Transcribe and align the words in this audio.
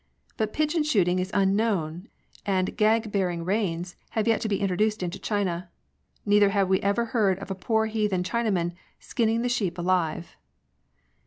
But 0.35 0.51
pigeon 0.51 0.81
shooting 0.81 1.19
is 1.19 1.29
unknown, 1.31 2.07
and 2.43 2.75
gag 2.75 3.11
bearing 3.11 3.45
reins 3.45 3.95
have 4.17 4.27
yet 4.27 4.41
to 4.41 4.49
be 4.49 4.59
introduced 4.59 5.03
into 5.03 5.19
China; 5.19 5.69
neither 6.25 6.49
have 6.49 6.69
we 6.69 6.79
ever 6.81 7.05
heard 7.13 7.37
of 7.37 7.51
a 7.51 7.53
poor 7.53 7.85
heathen 7.85 8.23
China 8.23 8.49
man" 8.49 8.73
skinning 9.09 9.45
a 9.45 9.47
sheep 9.49 9.77
alive." 9.77 10.35